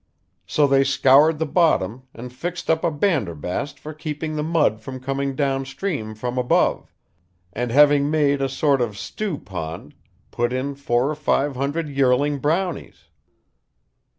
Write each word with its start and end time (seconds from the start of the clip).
So 0.47 0.65
they 0.65 0.83
scoured 0.83 1.37
the 1.37 1.45
bottom 1.45 2.01
and 2.15 2.33
fixed 2.33 2.71
up 2.71 2.83
a 2.83 2.89
banderbast 2.89 3.77
for 3.77 3.93
keeping 3.93 4.35
the 4.35 4.41
mud 4.41 4.81
from 4.81 4.99
coming 4.99 5.35
downstream 5.35 6.15
from 6.15 6.39
above, 6.39 6.91
and 7.53 7.69
having 7.69 8.09
made 8.09 8.41
a 8.41 8.49
sort 8.49 8.81
of 8.81 8.97
stewpond, 8.97 9.93
put 10.31 10.53
in 10.53 10.73
four 10.73 11.07
or 11.11 11.15
five 11.15 11.55
hundred 11.55 11.87
yearling 11.87 12.39
brownies. 12.39 13.09